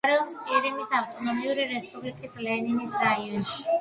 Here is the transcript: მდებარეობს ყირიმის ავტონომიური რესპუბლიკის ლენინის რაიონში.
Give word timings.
მდებარეობს 0.03 0.37
ყირიმის 0.45 0.93
ავტონომიური 0.99 1.67
რესპუბლიკის 1.73 2.35
ლენინის 2.47 2.97
რაიონში. 3.05 3.63